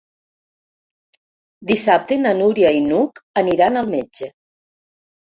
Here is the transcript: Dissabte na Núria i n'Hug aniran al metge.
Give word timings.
Dissabte 1.71 2.17
na 2.21 2.31
Núria 2.39 2.71
i 2.77 2.81
n'Hug 2.85 3.21
aniran 3.43 3.77
al 3.83 3.91
metge. 3.93 4.31